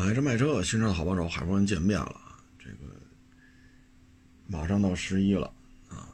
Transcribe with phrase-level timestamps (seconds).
[0.00, 2.22] 买车卖车，新车的好帮手，海阔人见面了。
[2.58, 2.86] 这个
[4.46, 5.52] 马上到十一了
[5.90, 6.08] 啊，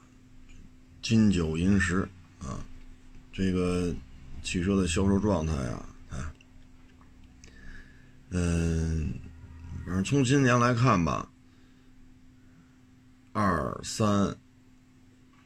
[1.01, 2.01] 金九银十
[2.41, 2.59] 啊，
[3.33, 3.95] 这个
[4.43, 6.35] 汽车的销售状态啊，啊，
[8.31, 9.15] 嗯，
[9.85, 11.31] 反正从今年来看吧，
[13.33, 14.37] 二三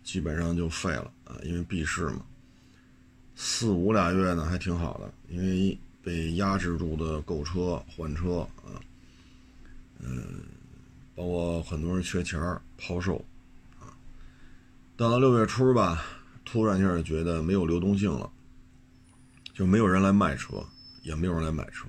[0.02, 2.24] 基本上就废了啊，因为闭市嘛。
[3.34, 8.80] 四五俩月呢还挺好的，因为被压制住的购车换车啊，
[9.98, 10.40] 嗯，
[11.14, 12.40] 包括很多人缺钱
[12.78, 13.22] 抛售
[13.78, 13.92] 啊。
[14.96, 16.02] 到了六月初吧，
[16.44, 18.30] 突然一下觉得没有流动性了，
[19.52, 20.66] 就没有人来卖车，
[21.02, 21.86] 也没有人来买车，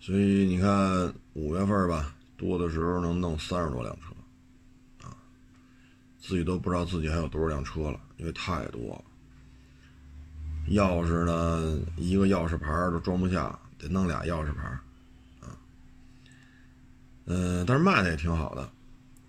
[0.00, 5.16] 所以你看五月份吧，多的时候能弄三十多辆车，啊，
[6.18, 8.00] 自己都不知道自己还有多少辆车了。
[8.16, 9.04] 因为太多了，
[10.68, 14.66] 钥匙呢，一个钥匙牌都装不下，得弄俩钥匙牌
[15.40, 15.56] 啊。
[17.26, 18.70] 嗯，但是卖的也挺好的。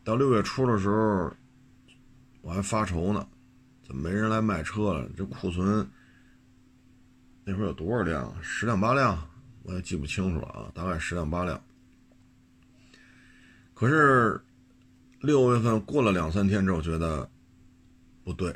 [0.03, 1.31] 到六月初的时候，
[2.41, 3.27] 我还发愁呢，
[3.83, 5.09] 怎么没人来卖车了？
[5.17, 5.87] 这库存
[7.43, 8.33] 那会儿有多少辆？
[8.41, 9.17] 十辆八辆，
[9.63, 11.61] 我也记不清楚了啊，大概十辆八辆。
[13.73, 14.41] 可是
[15.19, 17.29] 六月份过了两三天之后，觉得
[18.23, 18.55] 不对。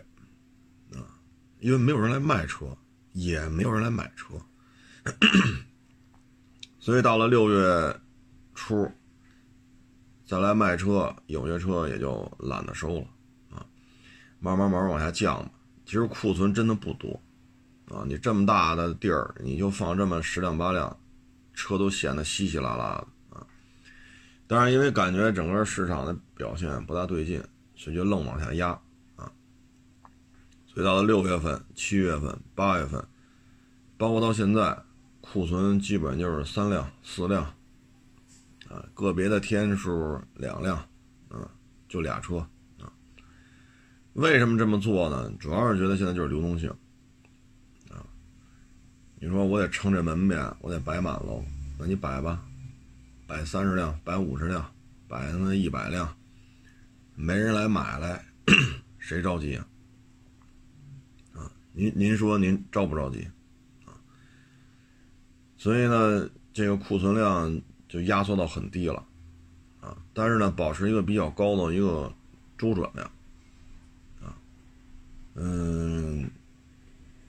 [1.59, 2.77] 因为没有人来卖车，
[3.13, 4.35] 也没有人来买车，
[6.79, 7.99] 所以到了六月
[8.55, 8.89] 初
[10.25, 13.07] 再来卖车，有些车也就懒得收了
[13.51, 13.65] 啊，
[14.39, 15.51] 慢慢慢慢往下降吧。
[15.85, 17.21] 其实库存真的不多
[17.89, 20.95] 啊，你这么大的地儿，你就放这么十辆八辆，
[21.53, 23.45] 车都显得稀稀拉拉的啊。
[24.47, 27.43] 但是，因为感觉整个市场的表现不大对劲，
[27.75, 28.79] 所以就愣往下压。
[30.83, 33.03] 到了六月份、七月份、八月份，
[33.97, 34.77] 包括到现在，
[35.21, 37.43] 库存基本就是三辆、四辆，
[38.69, 40.77] 啊，个别的天数两辆，
[41.29, 41.49] 啊，
[41.87, 42.37] 就俩车，
[42.79, 42.91] 啊。
[44.13, 45.31] 为什么这么做呢？
[45.39, 46.69] 主要是觉得现在就是流动性，
[47.89, 48.05] 啊，
[49.19, 51.43] 你说我得撑这门面，我得摆满喽，
[51.77, 52.43] 那你摆吧，
[53.27, 54.71] 摆三十辆，摆五十辆，
[55.07, 56.15] 摆他妈一百辆，
[57.15, 58.23] 没人来买来，
[58.97, 59.65] 谁着急啊？
[61.71, 63.27] 您您说您着不着急
[63.85, 63.93] 啊？
[65.57, 69.05] 所以呢，这个库存量就压缩到很低了
[69.79, 72.11] 啊，但是呢，保持一个比较高的一个
[72.57, 73.05] 周转量
[74.21, 74.35] 啊，
[75.35, 76.29] 嗯，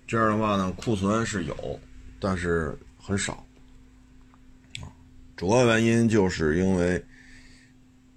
[0.06, 1.80] 这样的话呢，库存是有，
[2.18, 3.44] 但是很少
[4.80, 4.88] 啊。
[5.36, 7.04] 主要原因就是因为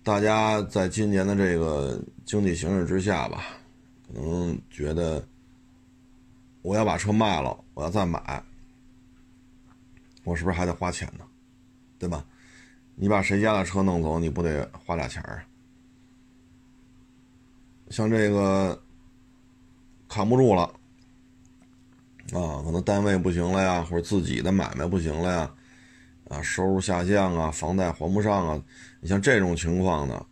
[0.04, 3.44] 大家在今年的这个经济形势之下吧，
[4.08, 5.24] 可能觉得。
[6.64, 8.42] 我要把车卖了，我要再买，
[10.24, 11.26] 我是不是还得花钱呢？
[12.00, 12.26] 对吧？
[12.96, 15.44] 你把谁家的车弄走，你不得花俩钱儿？
[17.90, 18.82] 像这个
[20.08, 20.64] 扛不住了
[22.32, 25.56] 啊，可能单位不行了呀，或者自己的买卖不行了呀，
[26.30, 28.64] 啊，收入下降啊，房贷还不上啊，
[29.02, 30.26] 你像这种情况呢，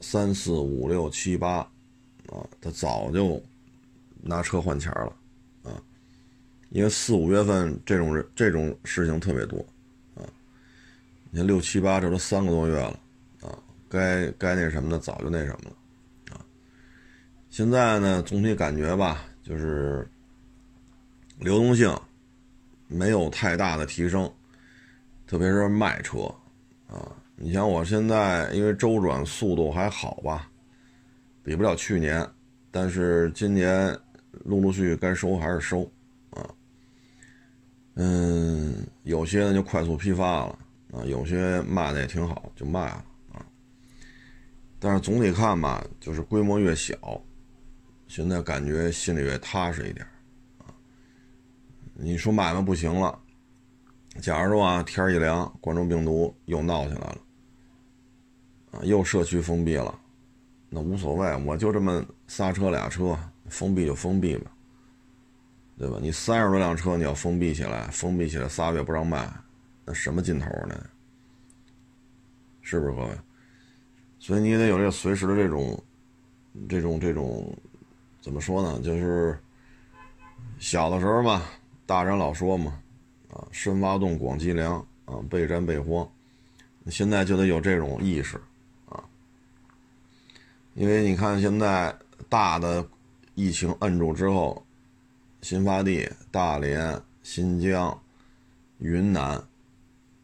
[0.00, 1.58] 三四五六七八
[2.28, 3.42] 啊，他早就。
[4.24, 5.12] 拿车换钱了，
[5.64, 5.82] 啊，
[6.70, 9.58] 因为四五月份这种人这种事情特别多，
[10.14, 10.22] 啊，
[11.32, 13.00] 你看六七八这都三个多月了，
[13.40, 16.40] 啊，该该那什么的早就那什么了，啊，
[17.50, 20.08] 现在呢总体感觉吧，就是
[21.40, 21.92] 流动性
[22.86, 24.32] 没有太大的提升，
[25.26, 26.32] 特别是卖车，
[26.86, 30.48] 啊，你像我现在因为周转速度还好吧，
[31.42, 32.24] 比不了去年，
[32.70, 33.98] 但是今年。
[34.44, 35.82] 陆陆续续该收还是收，
[36.30, 36.48] 啊，
[37.94, 40.58] 嗯，有些呢就快速批发了，
[40.92, 43.44] 啊，有些卖的也挺好，就卖了，啊，
[44.78, 47.22] 但是总体看吧，就是规模越小，
[48.08, 50.04] 现在感觉心里越踏实一点，
[50.58, 50.72] 啊，
[51.94, 53.18] 你说买卖不行了，
[54.20, 57.18] 假如说啊天一凉，冠状病毒又闹起来了，
[58.72, 59.96] 啊，又社区封闭了，
[60.70, 63.16] 那无所谓，我就这么仨车俩车。
[63.52, 64.50] 封闭就封闭吧，
[65.78, 65.98] 对吧？
[66.00, 69.30] 你三十多辆车，你要封闭起来，封闭起来仨月不让卖，
[69.84, 70.88] 那什么劲头呢？
[72.62, 73.10] 是不是各位？
[74.18, 75.84] 所以你也得有这个随时的这种、
[76.66, 77.54] 这种、这种，
[78.22, 78.80] 怎么说呢？
[78.80, 79.38] 就是
[80.58, 81.42] 小的时候嘛，
[81.84, 82.80] 大人老说嘛，
[83.30, 86.08] 啊，深挖洞，广积粮，啊，备战备荒。
[86.86, 88.40] 现在就得有这种意识，
[88.88, 89.04] 啊，
[90.74, 91.94] 因为你看现在
[92.30, 92.82] 大的。
[93.34, 94.64] 疫情摁住之后，
[95.40, 97.98] 新发地、大连、新疆，
[98.78, 99.42] 云南，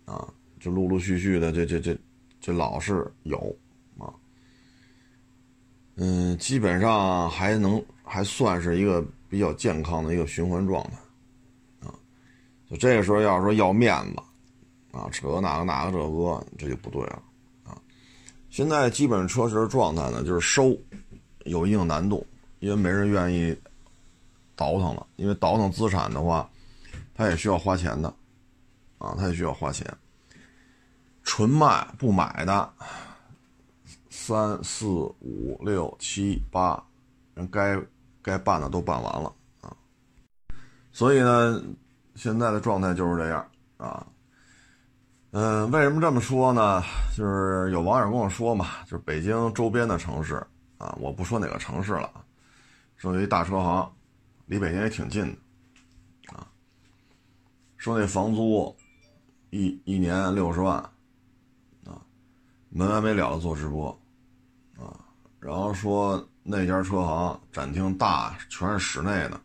[0.04, 0.28] 啊，
[0.60, 1.96] 就陆陆续续的这这这
[2.40, 3.56] 这老是有
[3.98, 4.12] 啊，
[5.96, 11.94] 嗯，基本上还能还算是一个比较健康的一个循环状态，啊，
[12.70, 14.22] 就这个时候要说要面子，
[14.96, 17.22] 啊，扯哪个哪个这个，这就不对了，
[17.64, 17.80] 啊，
[18.50, 20.76] 现在基本车市状态呢，就是收
[21.44, 22.26] 有一定难度，
[22.60, 23.56] 因为没人愿意
[24.56, 26.48] 倒腾了，因为倒腾资产的话，
[27.14, 28.12] 他也需要花钱的。
[28.98, 29.86] 啊，他也需要花钱。
[31.22, 32.72] 纯卖不买的，
[34.10, 36.82] 三四五六七八，
[37.34, 37.80] 人该
[38.20, 39.70] 该办的都办完了啊。
[40.90, 41.62] 所以呢，
[42.16, 44.04] 现在的状态就是这样啊。
[45.30, 46.82] 嗯，为什么这么说呢？
[47.16, 50.44] 就是有网友跟我说嘛，就是北京周边的城市
[50.78, 52.10] 啊，我不说哪个城市了，
[52.98, 53.90] 说有一大车行，
[54.44, 56.46] 离北京也挺近的啊，
[57.78, 58.76] 说那房租。
[59.50, 60.76] 一一年六十万，
[61.86, 62.04] 啊，
[62.68, 63.88] 没完没了的做直播，
[64.76, 64.92] 啊，
[65.40, 69.40] 然后说那家车行展厅大，全是室内的，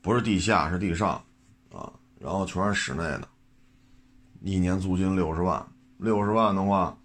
[0.00, 1.22] 不是地下是地上，
[1.70, 3.28] 啊，然后全是室内的，
[4.40, 6.96] 一年租金六十万，六十万的话，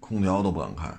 [0.00, 0.94] 空调都不敢开，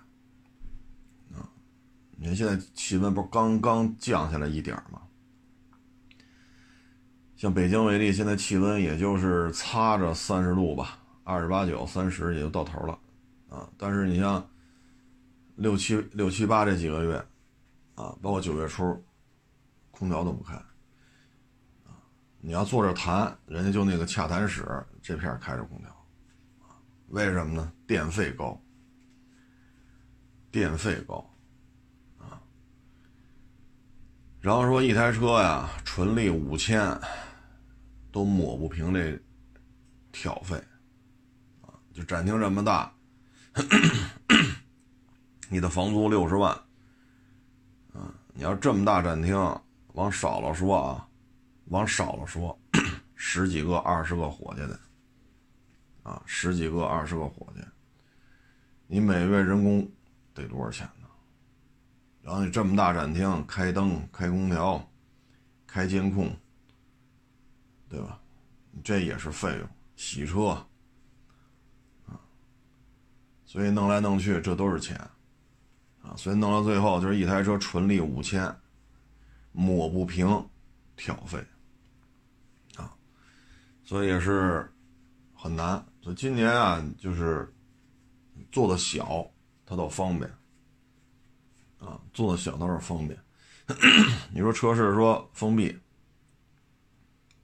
[2.24, 5.02] 你看现在气温不是刚刚降下来一点吗？
[7.36, 12.98] 像北京为例，现在气温也就是擦着三十度吧，二十八九、三十也就到头了，
[13.50, 13.70] 啊！
[13.78, 14.50] 但是你像
[15.58, 17.18] 六七六七八这几个月，
[17.96, 19.04] 啊，包括九月初，
[19.92, 20.54] 空调都不开，
[21.84, 21.92] 啊！
[22.40, 24.66] 你要坐着谈，人家就那个洽谈室
[25.02, 26.08] 这片开着空调，
[27.10, 27.70] 为什么呢？
[27.86, 28.58] 电费高，
[30.50, 31.30] 电费高，
[32.20, 32.40] 啊！
[34.44, 37.00] 然后说一台车呀，纯利五千。
[38.12, 39.20] 都抹不平这
[40.12, 40.56] 挑费
[41.64, 41.74] 啊！
[41.92, 42.94] 就展厅这么大，
[45.50, 46.54] 你的房租六十万
[47.92, 48.14] 啊！
[48.36, 49.36] 你要这么大展厅，
[49.94, 51.10] 往少了说啊，
[51.70, 52.56] 往少了说，
[53.16, 54.80] 十几个、二十个伙计的
[56.04, 57.64] 啊，十几个、二十个伙计，
[58.86, 59.92] 你每月人工
[60.36, 61.03] 得多少钱呢？
[62.24, 64.90] 然后你这么大展厅，开灯、开空调、
[65.68, 66.36] 开监控。
[67.90, 68.20] 对吧？
[68.84, 70.48] 这也是费用，洗车
[72.08, 72.18] 啊，
[73.46, 74.98] 所以弄来弄去，这都是钱
[76.02, 76.16] 啊。
[76.18, 78.52] 所以弄到最后，就是一台车纯利五千，
[79.52, 80.26] 抹不平
[80.96, 81.38] 挑费
[82.78, 82.92] 啊，
[83.84, 84.74] 所以也是
[85.36, 85.86] 很难。
[86.02, 87.54] 所以今年啊，就是
[88.52, 89.24] 做的小，
[89.68, 90.28] 它倒方便
[91.84, 93.20] 啊，做的小倒是方便。
[94.34, 95.78] 你说车市说封闭。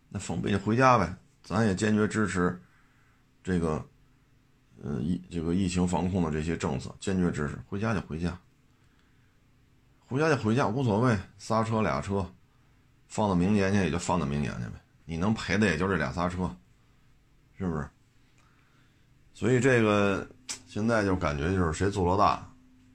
[0.09, 2.59] 那封闭就回家呗，咱也坚决支持
[3.43, 3.87] 这个，
[4.81, 7.55] 呃，疫这个疫情防控的这些政策，坚决支持。
[7.67, 8.35] 回家就回家，
[10.07, 12.27] 回家就回家，无所谓，仨车俩车，
[13.07, 14.81] 放到明年去也就放到明年去呗。
[15.05, 16.49] 你能赔的也就这俩仨车，
[17.55, 17.87] 是不是？
[19.35, 20.27] 所以这个
[20.65, 22.51] 现在就感觉就是谁做的大，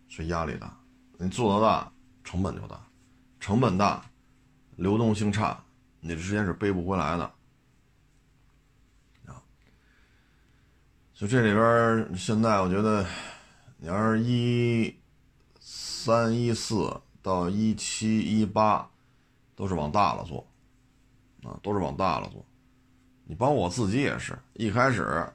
[0.08, 0.76] 谁压力大。
[1.18, 2.80] 你做的大，成本就大，
[3.40, 4.04] 成本大，
[4.76, 5.64] 流动性差。
[6.00, 7.24] 你这时间是背不回来的，
[9.26, 9.42] 啊！
[11.14, 13.06] 就这里边现在我觉得，
[13.78, 14.94] 你要是一
[15.58, 18.90] 三一四到一七一八，
[19.56, 20.46] 都是往大了做，
[21.42, 22.44] 啊，都是往大了做。
[23.24, 25.26] 你包括我自己也是一开始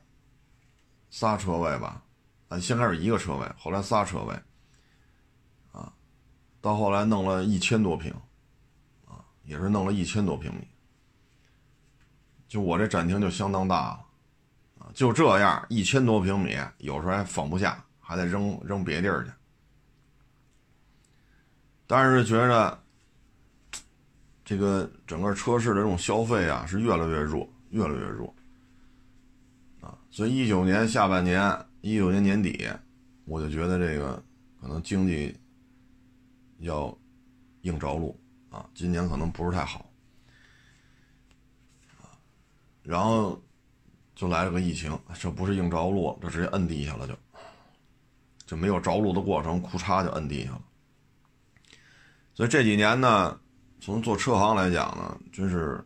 [1.09, 2.03] 仨车位吧，
[2.50, 4.39] 啊，先开始一个车位，后来仨车位，
[6.61, 8.11] 到后来弄了一千多平。
[9.05, 10.61] 啊也是弄了一千多平米，
[12.47, 14.05] 就我这展厅就相当大了，
[14.77, 19.31] 啊，就这样一千多平米，有时候还放不下，还得扔扔别地儿去。
[21.87, 22.79] 但是觉着
[24.45, 28.31] 这个整个车市的这种消费啊是越来越弱，越来越弱，
[29.81, 32.69] 啊，所以一九年下半年，一九年年底，
[33.25, 34.23] 我就觉得这个
[34.61, 35.35] 可能经济
[36.59, 36.97] 要
[37.61, 38.19] 硬着陆。
[38.49, 39.87] 啊，今年可能不是太好，
[42.81, 43.39] 然后
[44.15, 47.15] 就来了个疫情，这不是硬着陆，这直接摁地下了，就
[48.47, 50.63] 就没有着陆的过程，库嚓就摁地下了。
[52.33, 53.39] 所以这几年呢，
[53.79, 55.85] 从做车行来讲呢，真是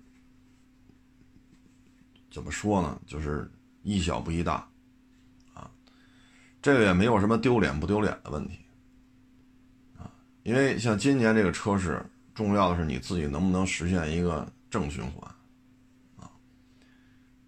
[2.31, 3.51] 怎么说呢，就是
[3.81, 4.65] 宜小不宜大，
[5.53, 5.69] 啊，
[6.61, 8.62] 这个也没有什么丢脸不丢脸的问题，
[10.43, 12.03] 因为像今年这个车市。
[12.35, 15.31] 重要的是你自己能不能实现一个正循环，
[16.17, 16.25] 啊，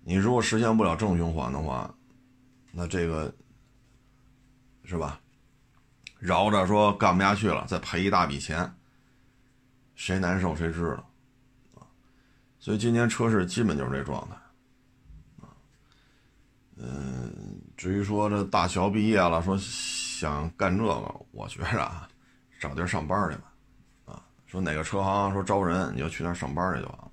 [0.03, 1.91] 你如果实现不了正循环的话，
[2.71, 3.33] 那这个
[4.83, 5.19] 是吧？
[6.19, 8.71] 饶着说干不下去了，再赔一大笔钱，
[9.95, 11.09] 谁难受谁知道
[11.73, 11.89] 啊？
[12.59, 14.35] 所以今年车市基本就是这状态
[15.41, 15.49] 啊。
[16.75, 22.07] 嗯，至于说这大学毕业了，说想干这个，我觉着啊，
[22.59, 23.53] 找地儿上班去吧。
[24.05, 27.11] 啊，说哪个车行说招人，你就去那儿上班去就完了，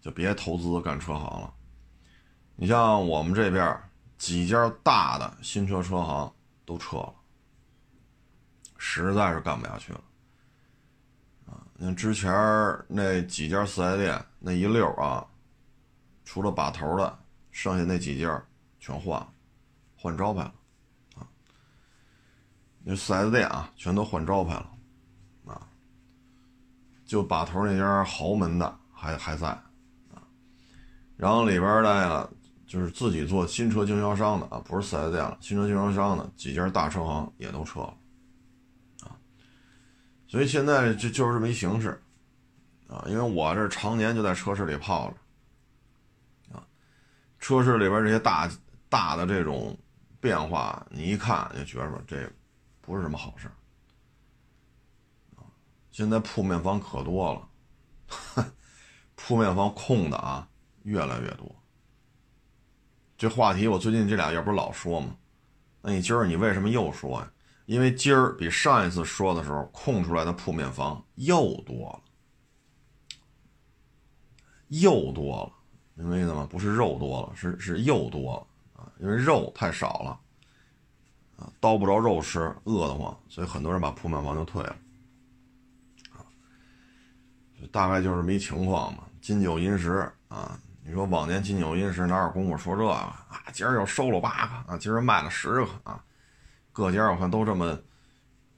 [0.00, 1.52] 就别投资干车行了。
[2.56, 3.80] 你像我们这边
[4.18, 6.32] 几家大的新车车行
[6.64, 7.14] 都撤了。
[8.84, 10.00] 实在是干不下去了，
[11.46, 11.62] 啊！
[11.74, 12.32] 你之前
[12.88, 15.24] 那几家四 S 店那一溜啊，
[16.24, 17.18] 除了把头的，
[17.52, 18.44] 剩下那几家
[18.80, 19.32] 全换了，
[19.96, 20.54] 换招牌了，
[22.84, 24.70] 那四 S 店啊，全都换招牌了，
[25.46, 25.68] 啊！
[27.04, 30.22] 就把头那家豪门的还还在，啊！
[31.16, 32.28] 然后里边的呀，
[32.66, 37.94] 就是自己做新车经销商的啊，不是四 S 店了，新车经销商的几家大车行也都撤了。
[39.04, 39.16] 啊
[40.26, 42.02] 所以现在就就是这么一形式，
[42.88, 46.64] 啊，因为我这常年就在车市里泡着，啊，
[47.38, 48.50] 车市里边这些大
[48.88, 49.78] 大的这种
[50.20, 52.26] 变化，你一看就觉着这
[52.82, 53.50] 不是什么好事。
[55.90, 57.48] 现在铺面房可多了，
[59.14, 60.46] 铺面房空的啊
[60.82, 61.54] 越来越多。
[63.16, 65.16] 这话题我最近这俩月不是老说吗？
[65.80, 67.32] 那你今儿你为什么又说呀？
[67.66, 72.02] 因为今儿比上一次说的时候空出来的铺面房又多了，
[74.68, 75.52] 又多了，
[75.94, 76.46] 明白意思吗？
[76.50, 78.90] 不是肉多了，是是又多了啊！
[78.98, 80.20] 因为肉太少了，
[81.42, 84.76] 啊，叨不着肉吃，饿得慌，所以很多人把铺面房就退了，
[86.12, 86.22] 啊，
[87.72, 89.04] 大概就是这么一情况嘛。
[89.20, 93.26] 金九银十啊，你说往年金九银十哪有功夫说这个啊？
[93.52, 96.04] 今儿又收了八个啊，今儿卖了十个啊。
[96.72, 97.76] 各家我看都这么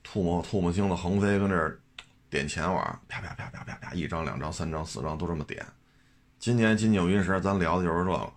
[0.02, 1.80] 吐沫吐沫星子横飞，跟这儿
[2.28, 5.64] 点钱玩，啪啪啪啪啪啪，一张两张三张四张都这么点。
[6.38, 8.32] 今年金九银十，咱聊的就是这个。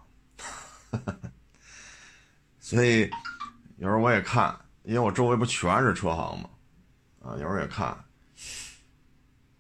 [2.60, 3.10] 所以
[3.78, 6.50] 有时候我也看，因为我周围不全是车行嘛，
[7.24, 7.98] 啊，有时候也看。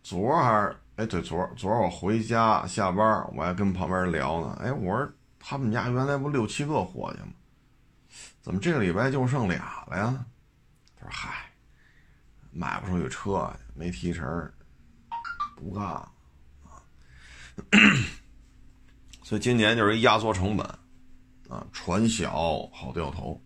[0.03, 3.05] 昨儿还是哎对，昨儿昨儿我回家下班，
[3.36, 4.57] 我还跟旁边人聊呢。
[4.62, 5.07] 哎，我说
[5.39, 7.33] 他们家原来不六七个伙计吗？
[8.41, 10.25] 怎么这个礼拜就剩俩了呀？
[10.95, 11.51] 他说：“嗨，
[12.51, 14.25] 卖不出去车，没提成，
[15.55, 16.12] 不干啊。
[19.21, 20.65] 所以今年就是一压缩成本
[21.50, 22.31] 啊，船小
[22.74, 23.39] 好掉头。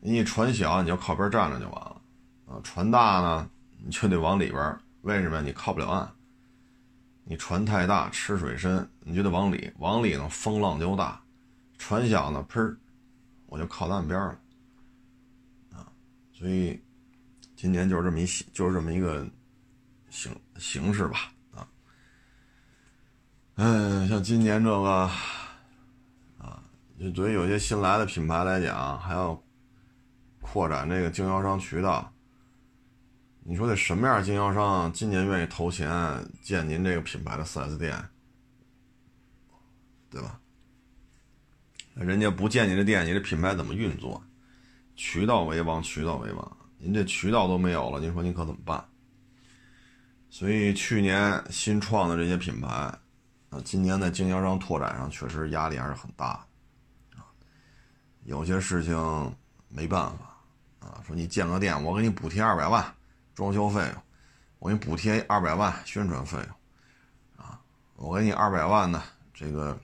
[0.00, 2.00] 你船小，你就靠边站着就完了
[2.46, 2.60] 啊。
[2.62, 3.50] 船大呢，
[3.84, 4.78] 你就得往里边。
[5.02, 5.40] 为什么？
[5.42, 6.10] 你靠不了岸。
[7.24, 9.72] 你船太大，吃水深，你就得往里。
[9.78, 11.20] 往里呢，风浪就大。”
[11.78, 12.76] 船小呢，喷
[13.46, 14.38] 我就靠岸边了，
[15.72, 15.86] 啊，
[16.32, 16.78] 所以
[17.54, 19.24] 今年就是这么一，就是这么一个
[20.10, 21.68] 形形式吧，啊，
[23.54, 25.08] 嗯，像今年这个，
[26.36, 26.60] 啊，
[26.98, 29.40] 就对于有些新来的品牌来讲，还要
[30.50, 32.10] 扩展这个经销商渠道，
[33.40, 35.90] 你说得什么样经销商今年愿意投钱
[36.40, 38.02] 建您这个品牌的 4S 店，
[40.10, 40.40] 对吧？
[41.94, 44.22] 人家不建你这店，你这品牌怎么运作？
[44.96, 46.56] 渠道为王，渠道为王。
[46.78, 48.82] 您这渠道都没有了，您说您可怎么办？
[50.30, 52.68] 所以去年新创的这些品牌，
[53.50, 56.46] 啊，今年在经销商拓展上确实压力还是很大，
[58.24, 58.94] 有些事情
[59.68, 60.27] 没办法，
[60.80, 62.94] 啊，说你建个店，我给你补贴二百万
[63.34, 64.02] 装修费用，
[64.58, 67.60] 我给你补贴二百万宣传费用，啊，
[67.96, 69.78] 我给你二百万呢这个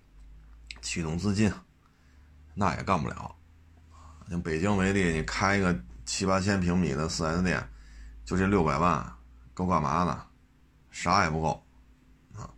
[0.80, 1.52] 启动资金。
[2.56, 3.34] 那也干不了，
[4.30, 7.68] 像北京为例，你开一个七八千平米的四 S 店，
[8.24, 9.12] 就这六百万，
[9.52, 10.24] 够干嘛呢？
[10.92, 11.66] 啥也不够，
[12.36, 12.48] 啊！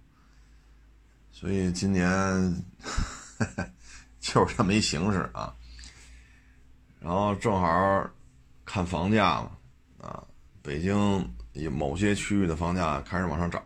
[1.32, 2.62] 所以今年
[4.20, 5.54] 就是这么一形式啊。
[7.00, 8.10] 然后正好
[8.66, 9.50] 看房价嘛，
[10.02, 10.22] 啊，
[10.60, 10.94] 北京
[11.52, 13.62] 有某些区域的房价开始往上涨，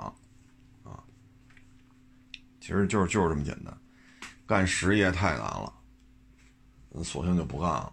[0.84, 1.02] 啊，
[2.60, 3.76] 其实就是就是这么简单，
[4.46, 5.72] 干实业太难了。
[7.04, 7.92] 索性就不干了，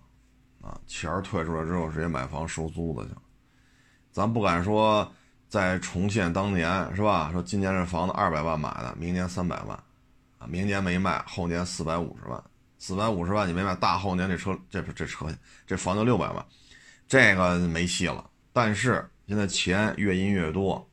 [0.62, 3.16] 啊，钱退出来之后，直接买房收租子去。
[4.12, 5.08] 咱不敢说
[5.48, 7.32] 再重现当年，是吧？
[7.32, 9.78] 说今年这房子二百万买的，明年三百万，
[10.40, 12.44] 啊，明年没卖，后年四百五十万，
[12.80, 15.28] 四百五十万你没卖，大后年这车这这车
[15.68, 16.44] 这房就六百万，
[17.08, 18.30] 这个没戏了。
[18.52, 20.90] 但是现在钱越印越多，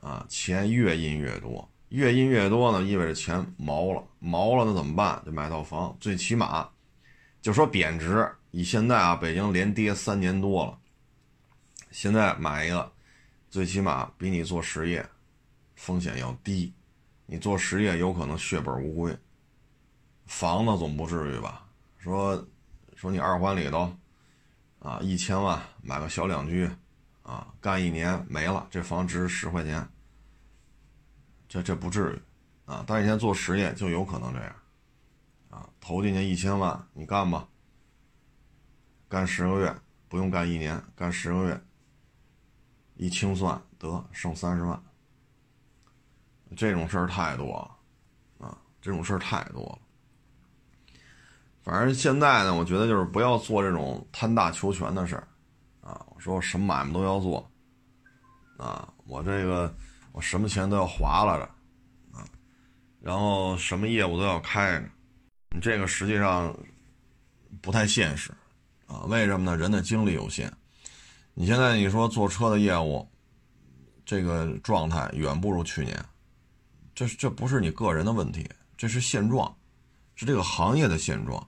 [0.00, 5.22] 啊，钱越印越多，越印越多呢，意味着钱毛了，毛了那怎么办？
[5.26, 6.68] 就买套房，最起码
[7.42, 8.30] 就说贬值。
[8.50, 10.78] 以现在啊，北京连跌三年多了，
[11.90, 12.90] 现在买一个，
[13.50, 15.06] 最起码比你做实业
[15.74, 16.72] 风险要低。
[17.26, 19.14] 你做实业有可能血本无归，
[20.24, 21.66] 房子总不至于吧？
[21.98, 22.42] 说
[22.96, 23.92] 说你二环里头
[24.80, 26.70] 啊，一千万买个小两居
[27.22, 29.86] 啊，干一年没了，这房值十块钱，
[31.48, 32.84] 这这不至于啊。
[32.86, 34.54] 但是现在做实业就有可能这样
[35.50, 37.48] 啊，投进去一千万，你干吧，
[39.08, 39.74] 干十个月
[40.08, 41.60] 不用干一年，干十个月
[42.94, 44.82] 一清算得剩三十万。
[46.56, 47.46] 这种事儿太多
[48.38, 49.78] 了，啊，这种事儿太多了。
[51.68, 55.28] 反正现在呢，我觉得就是不要做这种贪大求全的事儿，
[55.82, 57.46] 啊，我说什么买卖都要做，
[58.56, 59.70] 啊，我这个
[60.12, 61.44] 我什么钱都要划拉着，
[62.10, 62.24] 啊，
[63.02, 64.88] 然后什么业务都要开着，
[65.50, 66.56] 你这个实际上
[67.60, 68.32] 不太现实，
[68.86, 69.54] 啊，为什么呢？
[69.54, 70.50] 人的精力有限，
[71.34, 73.06] 你现在你说做车的业务，
[74.06, 76.02] 这个状态远不如去年。
[76.94, 79.54] 这这不是你个人的问题，这是现状，
[80.14, 81.46] 是这个行业的现状，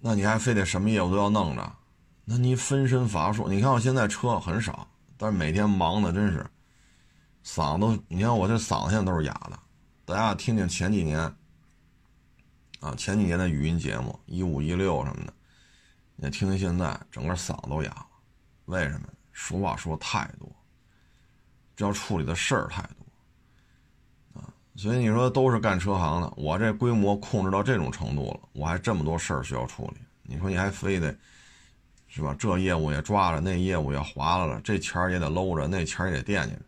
[0.00, 1.72] 那你还非得什么业务都要弄着，
[2.24, 3.48] 那你分身乏术。
[3.48, 6.46] 你看我现在车很少，但是每天忙的真是，
[7.44, 9.58] 嗓子，你看我这嗓子现在都是哑的。
[10.04, 11.20] 大家听听前几年，
[12.80, 15.34] 啊，前几年的语音节目一五一六什么的，
[16.16, 18.06] 你听听现在，整个嗓子都哑了，
[18.64, 19.06] 为什么？
[19.32, 20.50] 说话说太多。
[21.76, 23.06] 这要处理的事儿太多，
[24.80, 31.14] 所以你说都是干车行的，我这规模控制到这种程度了，我还这么多事儿需要处理，你说你还非得，
[32.08, 32.34] 是吧？
[32.38, 36.62] 这业务也抓着，那业务也划拉了，这钱儿也得搂着，那钱儿也得惦记着，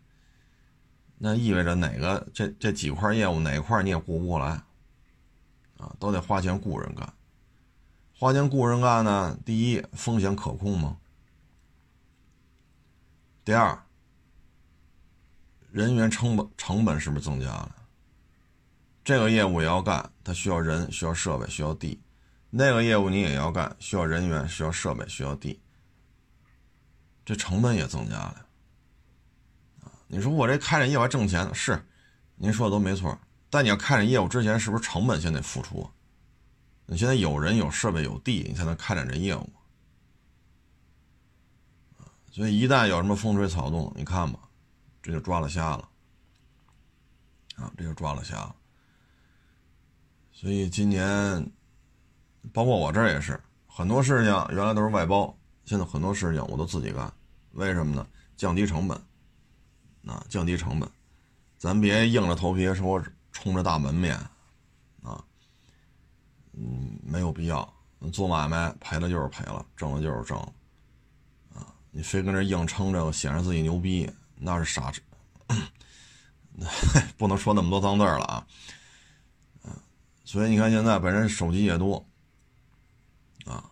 [1.17, 4.61] 那意味着哪个这这几块业务哪块你也顾不过来，
[5.79, 7.11] 啊，都得花钱雇人干，
[8.15, 10.97] 花钱雇人干呢，第一风险可控吗？
[13.43, 13.75] 第二。
[15.71, 17.75] 人员成本成本是不是增加了？
[19.03, 21.99] 这个业务也要干，它需要人，需要设备，需要地；
[22.49, 25.59] 那个业务你也要干，需要人员，需要设备，需要地。
[27.25, 28.45] 这成本也增加了。
[30.07, 31.53] 你说我这开展业务还挣钱呢？
[31.53, 31.85] 是，
[32.35, 33.17] 您说的都没错。
[33.49, 35.89] 但你要开展业务之前，是不是成本先得付出？
[36.85, 39.49] 你现在有人、有设备、有地，你才能开展这业务。
[42.31, 44.39] 所以一旦有什么风吹草动，你看吧。
[45.01, 45.89] 这就抓了瞎了，
[47.57, 48.55] 啊，这就抓了瞎了。
[50.43, 51.49] 所以今年，
[52.51, 57.09] 包括我这儿也是，很多事情原来都是外包，现在很多事情我都自己干。
[57.53, 58.05] 为什么呢？
[58.35, 59.01] 降低成本，
[60.05, 60.89] 啊，降低成本。
[61.57, 63.01] 咱别硬着头皮说
[63.31, 64.17] 冲着大门面，
[65.01, 65.23] 啊，
[66.51, 67.73] 嗯，没有必要。
[68.11, 70.53] 做买卖赔了就是赔了，挣了就是挣了，
[71.55, 74.11] 啊，你非跟这硬撑着显示自己牛逼。
[74.35, 74.91] 那是傻，
[77.15, 78.45] 不能说那么多脏字了啊。
[80.23, 82.05] 所以你看现在本身手机也多，
[83.45, 83.63] 啊，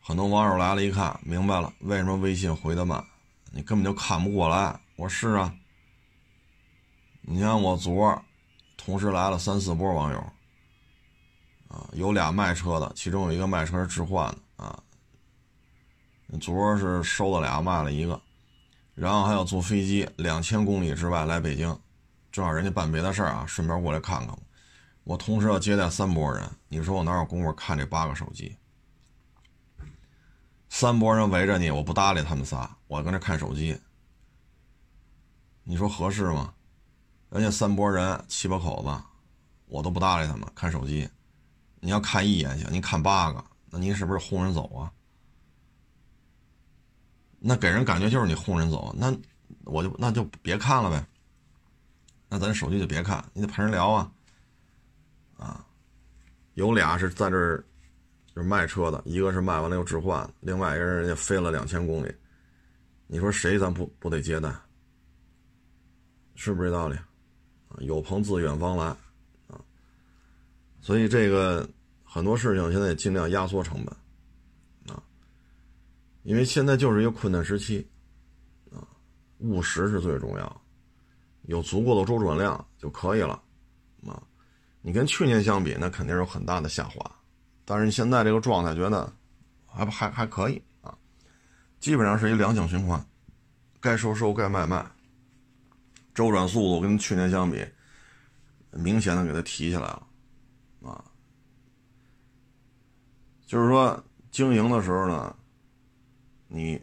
[0.00, 3.04] 很多网友来了，一看明白了，为什么微信回的慢？
[3.50, 4.78] 你根本就看不过来。
[4.96, 5.54] 我说是啊，
[7.22, 8.22] 你看我昨儿
[8.76, 10.18] 同时来了三四波网友，
[11.68, 14.82] 啊，有俩卖车的，其中有一个卖车是置换的啊，
[16.40, 18.20] 昨儿是收了俩，卖了一个。
[18.94, 21.76] 然后还要坐飞机两千公里之外来北京，
[22.30, 24.38] 正好人家办别的事儿啊，顺便过来看看我。
[25.04, 28.56] 我同时要接待三拨人，你说我哪有功夫看这八个手机？
[30.68, 33.78] 三拨人围着你，我不搭理他们仨，我跟这看手机，
[35.64, 36.54] 你说合适吗？
[37.30, 39.04] 人家三拨人七八口子，
[39.66, 41.08] 我都不搭理他们，看手机。
[41.80, 44.92] 你要看一眼行，你看八个，那您是不是轰人走啊？
[47.38, 49.12] 那给人感觉就是你轰人走，那
[49.64, 51.04] 我就那就别看了呗。
[52.28, 54.10] 那咱手机就别看，你得陪人聊啊。
[55.42, 55.66] 啊，
[56.54, 57.64] 有俩是在这儿
[58.26, 62.14] 就是卖车的，一个是卖完了又置换，另外一个人人家飞了两千公里，
[63.06, 64.54] 你说谁咱不不得接待？
[66.34, 66.96] 是不是这道理？
[67.68, 68.86] 啊，有朋自远方来
[69.48, 69.60] 啊，
[70.80, 71.68] 所以这个
[72.04, 73.94] 很多事情现在也尽量压缩成本。
[74.94, 75.02] 啊
[76.22, 77.84] 因为现在就是一个困难时期，
[78.70, 78.86] 啊，
[79.38, 80.62] 务实是最重要，
[81.42, 83.42] 有足够的周转量就可以了，
[84.82, 87.08] 你跟去年相比，那肯定有很大的下滑，
[87.64, 89.10] 但是现在这个状态觉得
[89.64, 90.92] 还还还可以啊，
[91.78, 93.02] 基本上是一良性循环，
[93.80, 94.84] 该收收，该卖卖，
[96.12, 97.64] 周转速度跟去年相比，
[98.72, 100.06] 明显的给它提起来了，
[100.82, 101.04] 啊，
[103.46, 105.36] 就是说经营的时候呢，
[106.48, 106.82] 你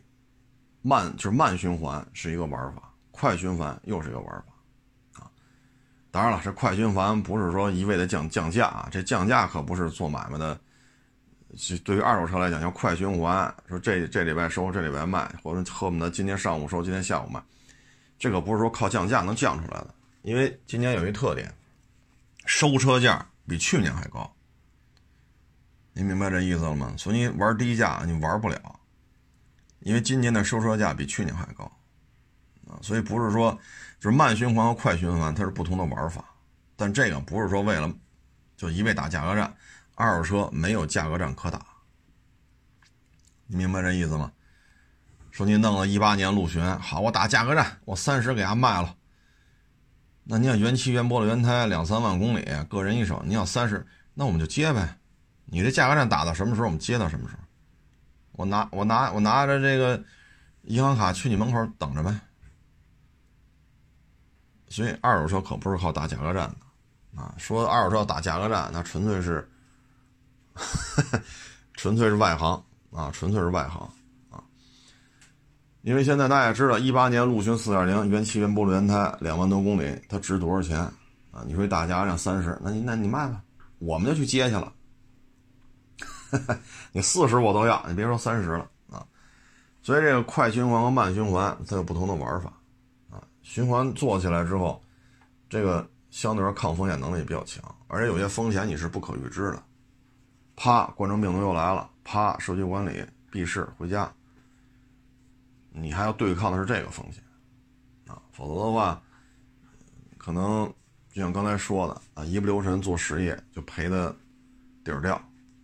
[0.82, 4.49] 慢就是慢循环是一个玩法，快循环又是一个玩法，
[6.12, 10.60] 当然了，这快循环不是说一味的降降价啊，这降价可不是做买卖的。
[11.84, 17.42] 对于二手车来讲，要快循环，说这这礼拜收，这礼拜卖，或者恨不得今天上午收，今天下午卖，
[18.20, 19.94] 这可不是说靠降价能降出来的。
[20.22, 21.52] 因为今年有一特点，
[22.46, 24.32] 收车价比去年还高。
[25.94, 26.94] 你明白这意思了吗？
[26.98, 28.80] 所以你玩低价你玩不了，
[29.80, 31.64] 因为今年的收车价比去年还高
[32.68, 32.78] 啊。
[32.82, 33.58] 所以不是说
[34.00, 36.24] 就是慢循环和快循环它是不同的玩法，
[36.76, 37.92] 但这个不是说为了
[38.56, 39.54] 就一味打价格战。
[39.96, 41.60] 二手车没有价格战可打，
[43.48, 44.32] 你明白这意思吗？
[45.30, 48.96] 说你弄了一八年陆巡，好，我打价格战，我三十给他卖了。
[50.24, 54.98] 那你要原漆原玻璃原胎两三万公里，个人一手，你要三十，那我们就接呗。
[55.44, 57.42] 你这价格战打到什么时候，我们接到什么时候。
[58.32, 60.02] 我拿我拿我拿着这个
[60.62, 62.18] 银行卡去你门口等着呗。
[64.70, 67.34] 所以二手车可不是靠打价格战的啊！
[67.38, 69.48] 说二手车打价格战，那纯粹是。
[71.74, 73.90] 纯粹是外行啊，纯粹是外行
[74.30, 74.44] 啊！
[75.84, 80.78] 因为现在大家知道，一八年陆巡四点零原漆原玻璃原胎两万多公里，它值多少钱
[81.32, 81.42] 啊？
[81.48, 83.42] 你说打价格战三十，那你那你卖吧，
[83.78, 84.74] 我们就去接去了。
[86.92, 89.08] 你四十我都要，你别说三十了啊！
[89.82, 92.52] 所以这个快循环和慢循环它有不同的玩法。
[93.50, 94.80] 循环做起来之后，
[95.50, 99.64] 这个相对来说抗风险能力比较强，而且有些风险你是不可预知的。
[100.56, 101.90] 啪，冠状病毒又来了！
[102.04, 104.14] 啪，社区管理闭市回家。
[105.72, 107.24] 你还要对抗的是这个风险
[108.06, 109.02] 啊，否则的话，
[110.20, 110.72] 可能
[111.12, 114.16] 就像刚才说的啊，一不留神做实业就赔的
[114.84, 115.16] 底儿掉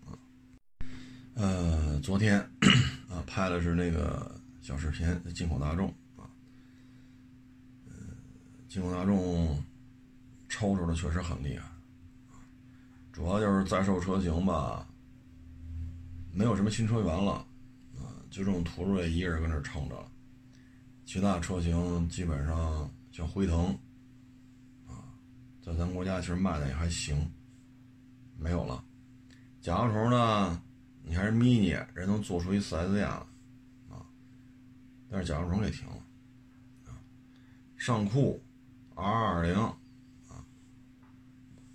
[0.07, 0.17] 啊。
[1.35, 2.39] 呃，昨天
[3.11, 5.93] 啊拍的是那个小视频，进口大众，
[8.75, 9.63] 进口大众
[10.49, 11.65] 抽出的确实很厉害。
[13.13, 14.85] 主要就是在售车型吧，
[16.33, 17.35] 没有什么新车源了，
[17.95, 20.11] 啊，就这种途锐一个人搁那撑着了，
[21.05, 23.67] 其他车型基本上像辉腾，
[24.85, 25.07] 啊，
[25.63, 27.31] 在咱国家其实卖的也还行，
[28.37, 28.83] 没有了。
[29.61, 30.61] 甲壳虫呢，
[31.01, 33.25] 你还是 mini，人能做出一 4S 店了，
[33.89, 34.05] 啊，
[35.09, 36.05] 但是甲壳虫给停了，
[36.87, 36.99] 啊，
[37.77, 38.43] 尚酷
[38.95, 39.73] R20。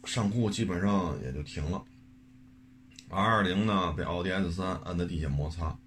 [0.04, 1.84] 上库基本上也就停了
[3.10, 5.78] ，R20 呢被奥迪 S3 按在地下摩擦，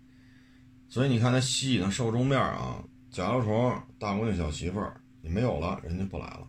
[0.87, 6.47] 所以你看它吸引的受众面啊，甲壳虫、大姑娘、小媳妇儿你没有了，人家不来了。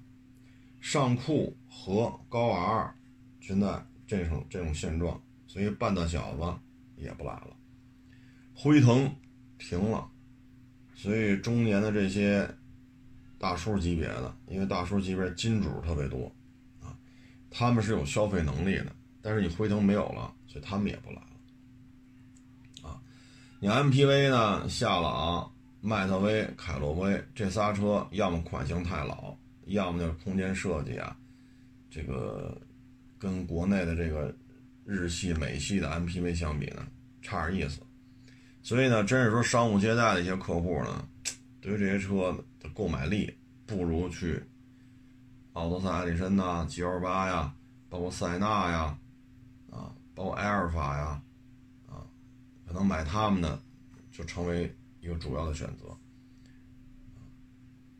[0.80, 2.94] 上库和高 R
[3.40, 7.56] 现在这种这种现状，所以半大小子也不来了。
[8.54, 9.10] 辉腾
[9.58, 10.08] 停了，
[10.94, 12.48] 所以中年的这些
[13.44, 16.24] 大叔级别的，因为大叔级别金主特别多。
[16.80, 16.96] 啊
[17.50, 18.86] 他们是有消费能力的，
[19.20, 22.88] 但是你辉腾没有了，所以他们也不来了。
[22.88, 22.98] 啊，
[23.60, 24.66] 你 MPV 呢？
[24.66, 25.52] 夏朗、
[25.82, 31.14] 迈特威、凯洛威这仨车，要么款型太老，要么就是空间设计啊，
[31.90, 32.58] 这个
[33.18, 34.34] 跟国内的这个
[34.86, 36.86] 日系、美系的 MPV 相比呢，
[37.20, 37.82] 差点意思。
[38.62, 41.06] 所以呢，真是说商务接待的一些客户呢，
[41.64, 44.44] 对于这些车的购买力，不如去。
[45.54, 47.54] 奥德赛、艾力绅呐，G L 八呀，
[47.88, 48.98] 包括塞纳呀，
[49.70, 51.22] 啊，包括埃尔法呀，
[51.88, 52.04] 啊，
[52.66, 53.58] 可能买他们的
[54.12, 55.96] 就成为一个主要的选择。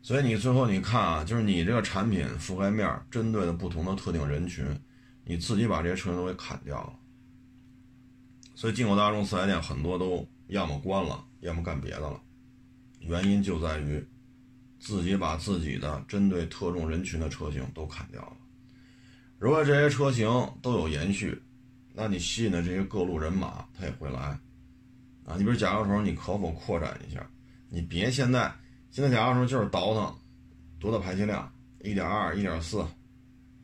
[0.03, 4.63] 所以你最后你看啊，就是你这个产品覆盖面针对的不同的特定人群，
[5.23, 6.93] 你自己把这些车型都给砍掉了。
[8.53, 12.21] 所以进口大众四 S 店很多都要么关了，要么干别的了，
[13.07, 14.05] 原因就在于。
[14.77, 18.37] 自己把自己的针对特种人群的车型都砍掉了。
[19.39, 20.27] 如果这些车型
[20.61, 21.41] 都有延续，
[21.91, 24.37] 那你吸引的这些各路人马他也会来
[25.25, 25.35] 啊。
[25.37, 27.27] 你比如甲壳虫，你可否扩展一下？
[27.67, 28.53] 你别现在
[28.91, 30.15] 现在甲壳虫就是倒腾
[30.77, 32.81] 多大排气量，一点二、一点四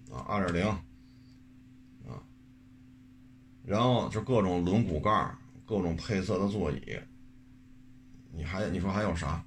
[0.10, 0.71] 啊，二点零
[2.10, 2.17] 啊，
[3.63, 5.36] 然后就各种轮毂盖、
[5.67, 6.97] 各种配色的座椅，
[8.31, 9.43] 你还你说还有啥？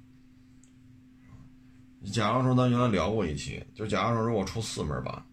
[2.13, 5.25] 甲壳虫咱原来聊过一期，就甲壳虫如果出四门版，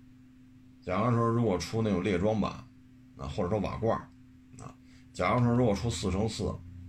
[0.80, 2.50] 甲壳虫如果出那种列装版，
[3.18, 3.94] 啊或者说瓦罐，
[4.58, 4.74] 啊，
[5.12, 6.44] 甲壳虫如果出四乘四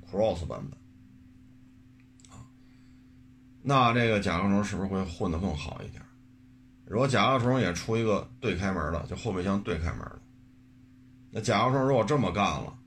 [0.10, 0.80] cross 版本，
[2.30, 2.48] 啊，
[3.62, 6.02] 那这个甲壳虫是不是会混得更好一点？
[6.86, 10.22] 如果甲壳虫也出一个对开门的，就后备箱对开门的，
[11.30, 12.80] 那甲壳虫如果这么干了，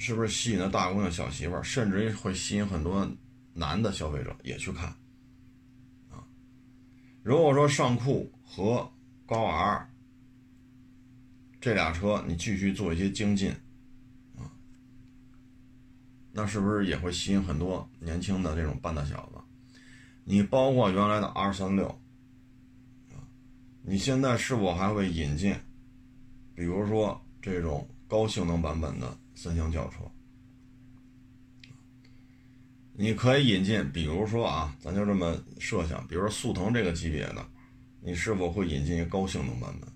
[0.00, 3.06] 是不是吸引了大姑娘小媳妇儿，甚至于会吸引很多
[3.52, 4.88] 男的消费者也去看？
[6.08, 6.24] 啊，
[7.22, 8.90] 如果说尚酷和
[9.26, 9.90] 高 R
[11.60, 13.50] 这俩车你继续做一些精进，
[14.38, 14.48] 啊，
[16.32, 19.38] 那是不是也会吸引很多年轻的这种半大小子？
[20.24, 21.86] 你包括原来的 R 三六，
[23.10, 23.20] 啊，
[23.82, 25.54] 你现在是否还会引进，
[26.54, 29.14] 比如说这种高性能版本的？
[29.42, 30.00] 三厢轿车，
[32.92, 37.48] 你可以引进，比如说啊，咱就这么设想，比如说速腾这个级别的，
[38.02, 39.88] 你是否会引进一个高性能版本？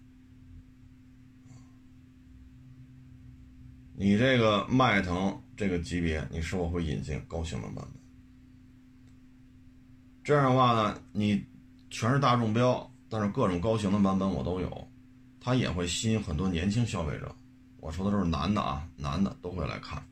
[3.96, 8.02] 你这个迈腾这个级别，你是否会引进高性能版本？
[10.22, 11.44] 这样的话呢，你
[11.90, 14.88] 全是大众标，但是各种高性能版本我都有，
[15.38, 17.36] 它也会吸引很多年轻消费者。
[17.84, 20.02] 我说的都是男的啊，男的都会来看，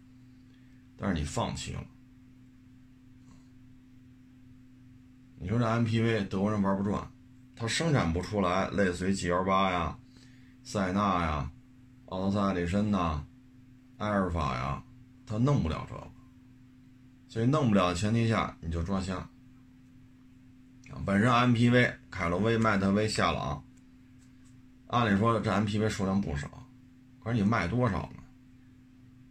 [0.94, 1.82] 但是你放弃了。
[5.38, 7.11] 你说这 MPV 德国人玩不转，
[7.56, 9.96] 他生产不出来类似于 G L 八呀、
[10.62, 11.50] 塞纳呀、
[12.11, 13.24] 奥德赛、力绅呐、
[13.96, 14.85] 埃尔法呀，
[15.24, 16.06] 他弄不了这个。
[17.26, 19.26] 所以弄不了的前提下，你就抓瞎。
[21.06, 23.64] 本身 MPV 凯路威、迈特威、夏朗，
[24.88, 26.62] 按理说这 MPV 数量不少。
[27.22, 28.22] 可是你卖多少呢？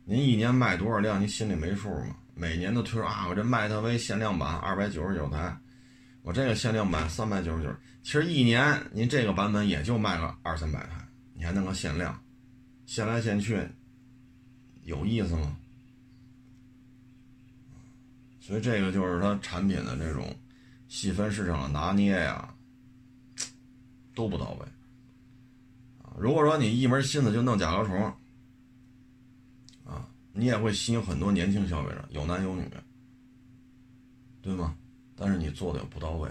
[0.05, 1.19] 您一年卖多少辆？
[1.19, 2.15] 您心里没数吗？
[2.33, 5.55] 每年都推说啊，我这迈特威限量版二百九十九台，
[6.21, 7.69] 我这个限量版三百九十九。
[8.01, 12.19] 其实一年您这个版本也就卖个二三百台，你还弄个限量，
[12.85, 13.61] 限来限去，
[14.83, 15.57] 有意思吗？
[18.39, 20.35] 所以这个就是它产品的这种
[20.87, 22.53] 细分市场的拿捏呀，
[24.15, 24.65] 都不到位。
[26.17, 28.03] 如果说你一门心思就弄甲壳虫，
[29.85, 32.69] 啊，你也会吸引很多年轻消费者，有男有女，
[34.41, 34.75] 对吗？
[35.15, 36.29] 但是你做的也不到位。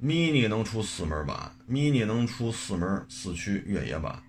[0.00, 4.22] mini 能出四门版，mini 能出四门四驱越野版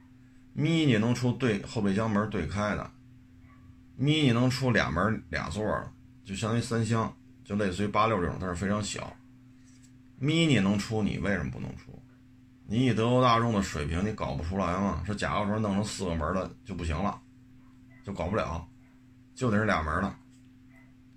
[0.55, 2.91] ，mini 能出对后备箱门对开的
[3.99, 5.91] ，mini 能出俩门俩座的，
[6.23, 9.15] 就相当于三厢，就类似于八六这种，但是非常小。
[10.21, 11.92] mini 能出，你为什么不能出？
[12.73, 15.03] 你以德国大众的水平，你搞不出来吗？
[15.05, 17.21] 是甲壳虫弄成四个门的就不行了，
[18.03, 18.67] 就搞不了，
[19.35, 20.07] 就得是俩门的，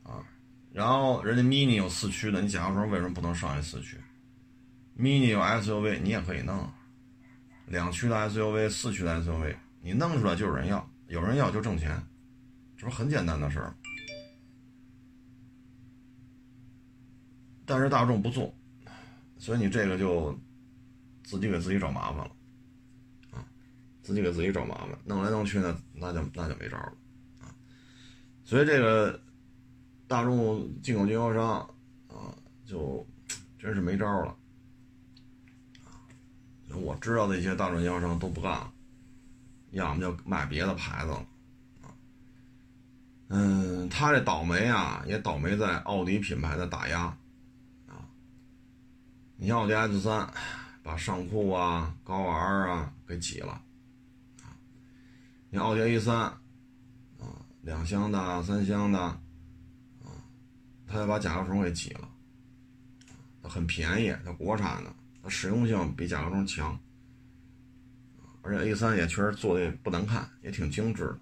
[0.02, 0.22] 啊，
[0.70, 3.96] 然后人家 mini 有四驱的，你甲壳虫为什么不能上一四驱
[4.98, 6.70] ？mini 有 SUV，你也可以弄，
[7.68, 11.98] 两驱的 SUV、四驱的 SUV，你弄出来就有人要，有人要就挣钱，
[12.76, 13.74] 这不很简单的事儿。
[17.64, 18.54] 但是大众不做，
[19.38, 20.38] 所以你这个就。
[21.26, 22.30] 自己给自己找麻烦了，
[23.32, 23.44] 啊，
[24.00, 26.92] 自己给自己找麻烦，弄来弄去呢，那就那就没招了，
[27.40, 27.50] 啊，
[28.44, 29.20] 所以这个
[30.06, 31.58] 大众进口经销商
[32.06, 32.32] 啊，
[32.64, 33.04] 就
[33.58, 34.36] 真是没招了，
[35.84, 36.06] 啊，
[36.76, 38.72] 我知道的一些大众经销商都不干了，
[39.72, 41.26] 要么就卖别的牌子了，
[41.82, 41.90] 啊，
[43.30, 47.06] 嗯，他这倒霉啊，也倒霉在奥迪品牌的打压，
[47.88, 48.06] 啊，
[49.36, 50.32] 你像奥迪 S 三。
[50.86, 53.60] 把尚酷啊、高 R 啊给挤了，
[54.40, 54.54] 啊，
[55.50, 56.38] 你奥迪 A 三，啊，
[57.62, 59.18] 两厢的、三厢的，啊，
[60.86, 62.08] 它要把甲壳虫给挤了，
[63.42, 66.78] 很便宜，它国产的，它实用性比甲壳虫强，
[68.42, 71.18] 而且 A 三也确实做的也不难看，也挺精致的，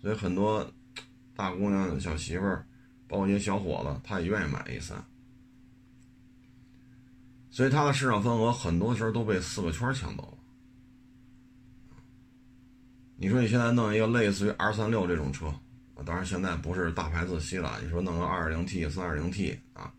[0.00, 0.66] 所以很多
[1.36, 2.66] 大姑娘、小媳妇儿，
[3.06, 5.04] 包括一些小伙子，他也愿意买 A 三。
[7.52, 10.38] 所以它的市场份额很多时候都被四个圈抢走了。
[13.16, 15.54] 你说你现在弄一个类似于 R 三六这种车，
[16.04, 17.78] 当然现在不是大牌自吸了。
[17.82, 19.92] 你说弄个 2.0T、3.0T 啊，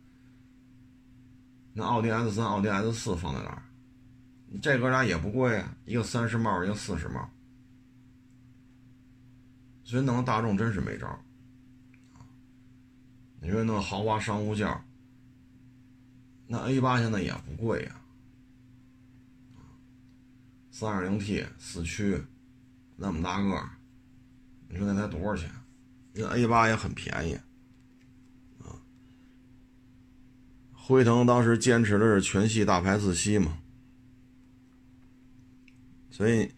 [1.73, 3.63] 那奥迪 S 三、奥迪 S 四放在哪儿？
[4.61, 7.29] 这哥俩也不贵啊，一个三十帽，一个四十帽。
[9.83, 11.07] 所以弄个大众真是没招
[13.39, 14.83] 你说弄豪华商务轿？
[16.45, 18.01] 那 A 八现在也不贵呀，
[20.69, 22.21] 三二零 T 四驱，
[22.95, 23.69] 那么大个，
[24.67, 25.49] 你说那才多少钱？
[26.13, 27.33] 那 A 八也很便宜，
[28.59, 28.77] 啊，
[30.73, 33.57] 辉腾当时坚持的是全系大排自吸嘛，
[36.11, 36.51] 所以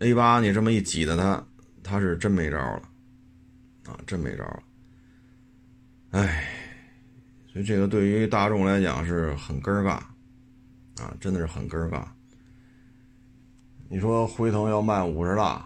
[0.00, 1.46] A 八你这么一挤的它，
[1.84, 2.82] 它是真没招了，
[3.84, 4.62] 啊，真没招了，
[6.10, 6.62] 哎。
[7.54, 9.90] 所以这个对于大众来讲是很尴尬，
[11.00, 12.02] 啊，真的是很尴尬。
[13.88, 15.64] 你说辉腾要卖五十大，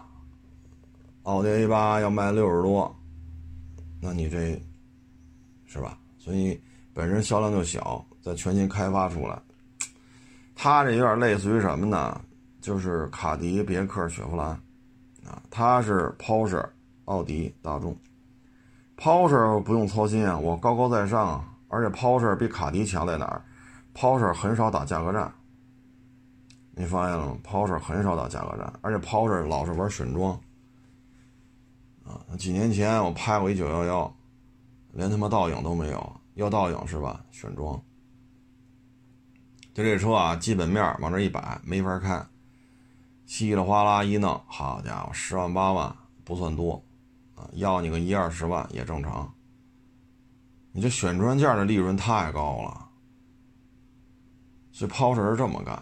[1.23, 2.95] 奥迪 A 八要卖六十多，
[3.99, 4.61] 那你这
[5.65, 5.97] 是吧？
[6.19, 6.61] 所以
[6.93, 9.41] 本身销量就小，在全新开发出来，
[10.53, 12.21] 它这有点类似于什么呢？
[12.61, 14.49] 就是卡迪、别克、雪佛兰，
[15.25, 16.63] 啊，它是 Porsche、
[17.05, 17.97] 奥迪、大众。
[18.95, 23.41] Porsche 不用操心啊，我高高在上啊，而且 POsher 比卡迪强在哪儿
[23.93, 25.33] ？POsher 很少打价格战，
[26.71, 30.39] 你发现了吗？POsher 很少打价格战，而且 POsher 老是玩选装。
[32.03, 34.15] 啊，几年前我拍过一九幺幺，
[34.93, 37.23] 连他妈倒影都没有，要倒影是吧？
[37.31, 37.79] 选装。
[39.75, 42.25] 就这车啊，基本面往这一摆，没法开。
[43.27, 46.83] 稀里哗啦一弄，好家伙，十万八万不算多，
[47.35, 49.31] 啊，要你个一二十万也正常。
[50.71, 52.89] 你这选装件的利润太高了，
[54.71, 55.81] 所以抛车是这么干。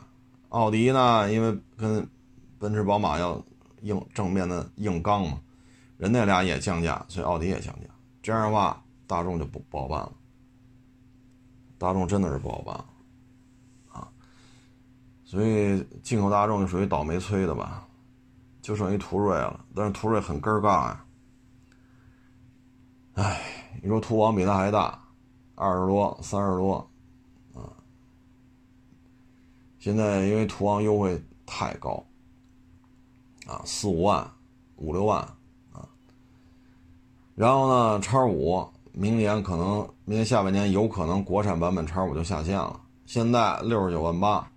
[0.50, 2.08] 奥迪呢，因为跟
[2.58, 3.44] 奔驰、宝马要
[3.82, 5.40] 硬正面的硬刚嘛，
[5.98, 7.88] 人那俩也降价，所以奥迪也降价。
[8.24, 10.12] 这样的话，大众就不不好办了。
[11.78, 12.76] 大众真的是不好办
[13.92, 14.08] 啊。
[15.24, 17.86] 所以进口大众就属于倒霉催的吧，
[18.62, 21.04] 就剩一途锐了，但是途锐很根儿尬呀。
[23.16, 25.00] 哎，你说途昂比它还大，
[25.56, 26.76] 二十多、三十多，
[27.54, 27.72] 啊，
[29.80, 32.04] 现在因为途昂优惠太高，
[33.46, 34.30] 啊，四五万、
[34.76, 35.20] 五六万，
[35.74, 35.88] 啊，
[37.36, 44.50] 然后呢，叉五明年可能明年下半年有可能国产版本叉五就下线了，现在六十九万八。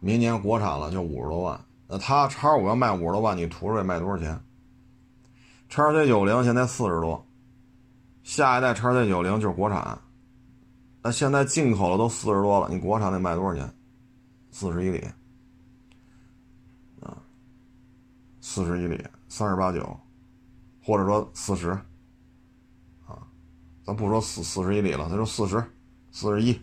[0.00, 4.40] 明年国产了就五十多万，那它叉五要卖五十多万，你途锐卖多少钱？
[5.68, 7.26] 叉 C 九零现在四十多，
[8.28, 9.98] 下一代叉 C 九零就是国产，
[11.00, 13.74] 那现在进口的都四十多了，你国产得卖多少钱？
[14.50, 14.98] 四十一里，
[17.00, 17.16] 啊，
[18.42, 19.98] 四十一里三十八九，
[20.84, 21.70] 或者说四十，
[23.06, 23.26] 啊，
[23.82, 25.64] 咱不说四四十一里了，咱说四十，
[26.12, 26.60] 四十一，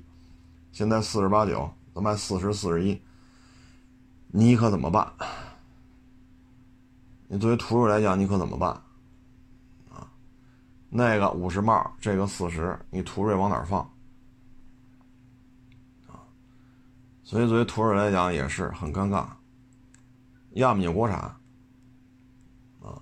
[0.72, 3.02] 现在四十八九，咱卖四十四十一。
[4.28, 5.12] 你可怎么办？
[7.28, 8.80] 你作为途锐来讲，你可怎么办？
[10.98, 13.86] 那个五十帽，这个四十，你途锐往哪儿放？
[17.22, 19.28] 所以作为途锐来讲也是很尴尬。
[20.52, 21.20] 要么你国产，
[22.82, 23.02] 啊，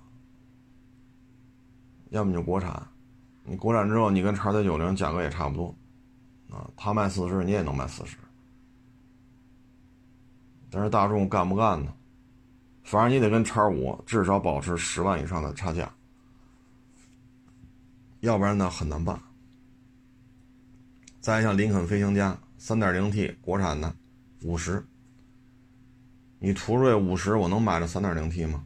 [2.10, 2.84] 要么就国产。
[3.44, 5.72] 你国产之后，你跟叉 C 九零价格也差不多，
[6.50, 8.16] 啊，他卖四十，你也能卖四十。
[10.68, 11.94] 但是大众干不干呢？
[12.82, 15.88] 反正你得跟叉五至少保持十万以上的差价，
[18.24, 19.20] 要不然呢很难办。
[21.20, 23.94] 再像林肯飞行家三点零 T 国产的
[24.42, 24.82] 五十，
[26.38, 28.64] 你途锐五十我能买着三点零 T 吗？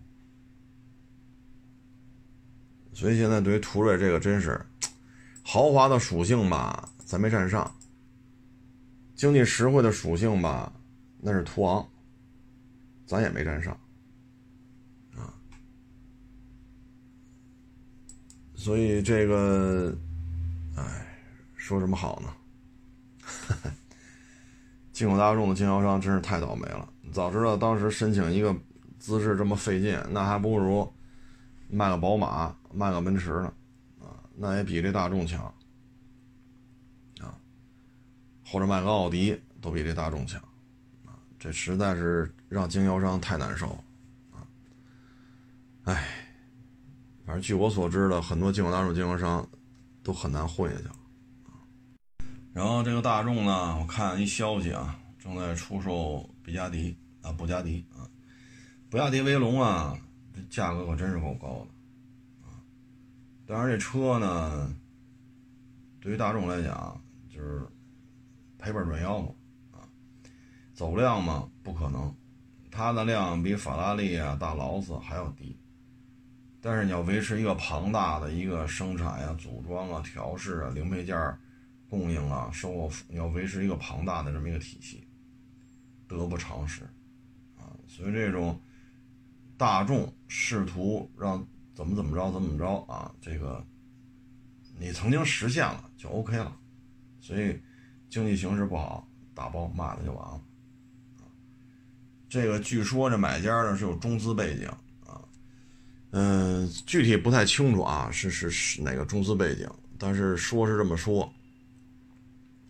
[2.92, 4.64] 所以现在对于途锐这个真是
[5.42, 7.64] 豪华的属性吧，咱没占上；
[9.16, 10.72] 经济实惠的属性吧，
[11.20, 11.88] 那是途昂。
[13.06, 13.72] 咱也没占上，
[15.16, 15.32] 啊，
[18.58, 19.96] 所以这个，
[20.76, 21.06] 哎，
[21.54, 22.34] 说什么好呢？
[24.92, 26.92] 进口大众的经销商真是太倒霉了。
[27.12, 28.52] 早知道当时申请一个
[28.98, 30.92] 资质这么费劲，那还不如
[31.70, 33.52] 卖个宝马、卖个奔驰呢，
[34.00, 35.44] 啊，那也比这大众强，
[37.20, 37.32] 啊，
[38.44, 40.42] 或者卖个奥迪都比这大众强
[41.06, 41.14] 啊。
[41.38, 43.68] 这实在是让经销商太难受，
[44.32, 44.42] 啊，
[45.84, 46.17] 哎，
[47.28, 49.46] 反正据我所知的，很多进口大众经销商
[50.02, 50.94] 都很难混下去了，
[52.54, 58.08] 然后这个大众呢，我看一消息啊，正在出售比亚迪啊，布加迪啊，
[58.88, 59.94] 布加迪威龙啊，
[60.34, 62.64] 这价格可真是够高的，啊，
[63.46, 64.74] 当然这车呢，
[66.00, 66.98] 对于大众来讲
[67.28, 67.60] 就是
[68.56, 69.34] 赔本赚吆喝
[69.72, 69.84] 啊。
[70.72, 71.46] 走量嘛？
[71.62, 72.10] 不可能，
[72.70, 75.54] 它的量比法拉利啊、大劳斯还要低。
[76.60, 81.16] 但是你要维持一个庞大的一个生产呀、组装啊、调试啊、零配件
[81.88, 85.06] 供应啊、售后，你要维持一个庞大的这么一个体系，
[86.06, 86.82] 得不偿失
[87.56, 87.70] 啊。
[87.86, 88.60] 所以这种
[89.56, 93.64] 大众试图让怎么怎么着怎么着啊，这个
[94.78, 96.54] 你曾经实现了就 OK 了。
[97.20, 97.60] 所以
[98.10, 100.40] 经济形势不好，打包卖了就完了。
[102.28, 104.68] 这个据说这买家呢是有中资背景
[106.10, 109.68] 嗯，具体不太清楚啊，是是是哪个中资背景？
[109.98, 111.22] 但是说是这么说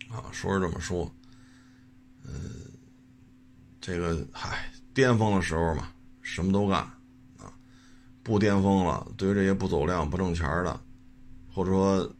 [0.09, 1.09] 啊，说是这么说，
[2.25, 2.33] 嗯，
[3.79, 6.79] 这个嗨，巅峰的时候嘛，什么都干
[7.37, 7.53] 啊，
[8.23, 10.81] 不巅峰了，对于这些不走量、不挣钱的，
[11.53, 12.11] 或者说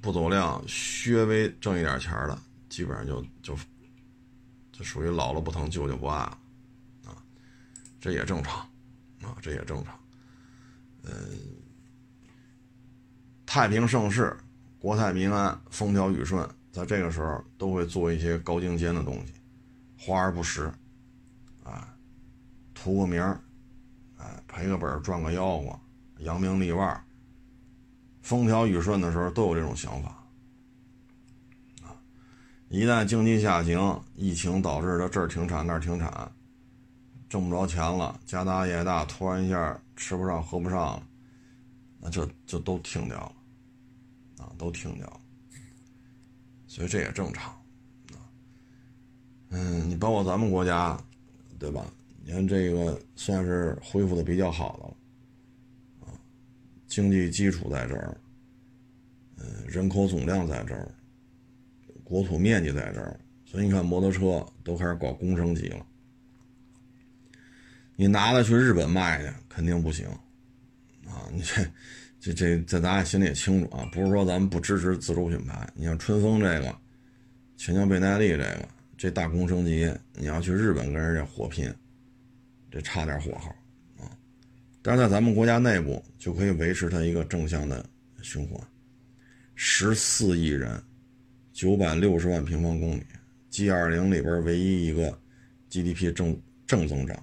[0.00, 2.36] 不走量、稍微挣一点钱的，
[2.68, 3.56] 基本上就就
[4.72, 6.38] 就属于老了不疼，舅舅不爱了
[7.06, 7.16] 啊，
[8.00, 8.58] 这也正常
[9.22, 9.99] 啊，这也正常，
[11.10, 11.38] 嗯，
[13.44, 14.36] 太平盛世。
[14.78, 19.34] 国泰民安，风调雨顺，在这个时候都会做一些高精尖的东西，
[19.98, 20.72] 华而不实，
[21.62, 21.94] 啊，
[22.72, 23.38] 图个名儿，
[24.16, 25.78] 啊，赔个本赚个吆喝，
[26.20, 27.04] 扬名立万。
[28.22, 30.24] 风调雨顺的时候都有这种想法，
[31.82, 31.92] 啊，
[32.70, 36.32] 一旦经济下行，疫情导致的这儿停产那儿停产，
[37.30, 41.08] 挣不着钱了，家大业大，突然一下吃不上喝不上了，
[41.98, 43.32] 那就就都停掉了。
[44.44, 45.20] 啊，都停掉了，
[46.66, 47.52] 所以这也正常，
[48.14, 48.24] 啊，
[49.50, 50.98] 嗯，你包括咱们国家，
[51.58, 51.84] 对吧？
[52.24, 56.16] 你看这个算是恢复的比较好的了，啊，
[56.86, 58.18] 经济基础在这儿，
[59.36, 60.90] 嗯，人口总量在这儿，
[62.02, 65.86] 国土面积在这儿，所以你看摩托车都开始搞工升级了，
[68.00, 70.06] 你拿了去日本卖去肯定不行，
[71.06, 71.62] 啊，你这。
[72.18, 75.68] 这这这，咱俩心里也清楚啊，不是说咱们不支持自主品牌。
[75.74, 76.74] 你像春风这个，
[77.58, 81.70] 全江倍耐力这个，这大工升级，你要去日本跟人家火拼，
[82.70, 83.50] 这差点火候
[84.02, 84.10] 啊。
[84.80, 87.84] 但是在咱们国家内部就可以维持它一个正向的
[88.22, 88.58] 循环。
[89.54, 90.82] 十四亿人，
[91.52, 93.02] 九百六十万平方公里
[93.50, 95.18] ，G 二零里边唯一一个
[95.68, 97.18] GDP 正正增长。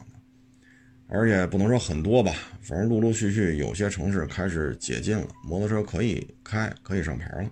[1.09, 7.49] 而且不能说很多吧，反正陆陆续续有些城市开始解禁了，摩托车可以开，可以上牌了。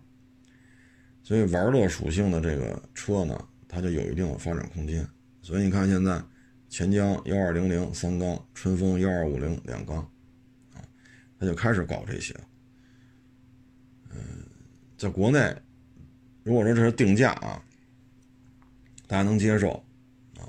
[1.24, 5.08] 所以玩乐属性的这个车呢，它就有一定的发展空间。
[5.42, 6.22] 所以你看现在，
[6.68, 10.00] 钱江幺二零零三缸，春风幺二五零两缸，
[10.74, 10.84] 啊，
[11.40, 12.36] 它就开始搞这些。
[14.12, 14.20] 嗯，
[14.98, 15.56] 在国内，
[16.44, 17.64] 如果说这是定价啊，
[19.08, 19.72] 大家能接受，
[20.38, 20.44] 啊，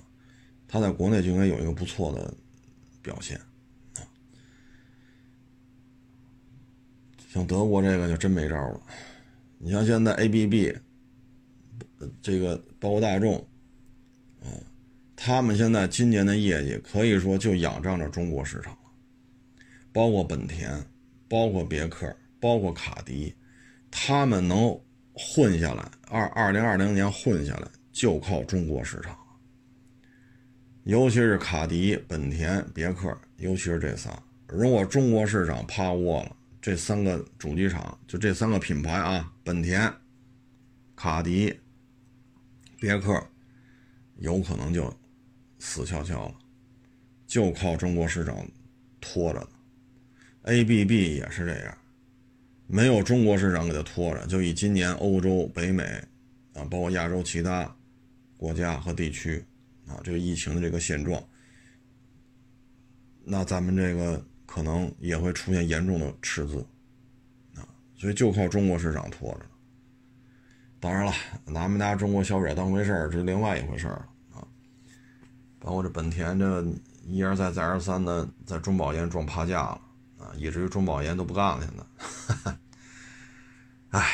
[0.66, 2.34] 它在国内就应该有一个不错的。
[3.06, 3.40] 表现
[3.94, 4.02] 啊，
[7.32, 8.80] 像德国这个就真没招了。
[9.58, 10.76] 你像现在 ABB，
[12.20, 13.36] 这个包括大众，
[14.40, 14.50] 啊，
[15.14, 18.78] 他们现在今年的业绩可以说就仰仗着中国市场了。
[19.92, 20.84] 包括本田，
[21.28, 23.32] 包括别克，包括卡迪，
[23.88, 24.78] 他们能
[25.12, 29.16] 混下来，二二零二零年混下来，就靠中国市场。
[30.86, 34.16] 尤其是卡迪、本田、别克，尤其是这仨，
[34.46, 39.92] 如果中国市场趴窝了，这三个主机厂就这三个品牌啊，本田、
[40.94, 41.52] 卡迪、
[42.78, 43.20] 别克，
[44.18, 44.88] 有可能就
[45.58, 46.34] 死翘翘了，
[47.26, 48.48] 就靠中国市场
[49.00, 49.48] 拖着的。
[50.44, 51.78] ABB 也是这样，
[52.68, 55.82] 没有中国市场给它拖着，就以今年欧洲、北美
[56.54, 57.76] 啊，包括亚洲其他
[58.36, 59.44] 国家和地区。
[59.86, 61.22] 啊，这个疫情的这个现状，
[63.24, 66.64] 那咱们这个可能也会出现严重的赤字，
[67.54, 67.62] 啊，
[67.96, 69.46] 所以就靠中国市场拖着。
[70.78, 71.12] 当然了，
[71.46, 74.46] 拿没拿中国消费者当回事儿，这是另外一回事儿啊。
[75.58, 76.64] 包括这本田这
[77.04, 79.80] 一而再再而三的在中保研撞趴架了
[80.18, 81.66] 啊，以至于中保研都不干了。
[81.66, 81.72] 现
[82.44, 82.56] 在，
[83.98, 84.06] 哎，